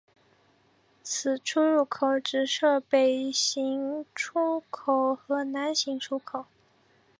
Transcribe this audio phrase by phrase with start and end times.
[1.03, 6.47] 此出入口只设北行出口与南行入口。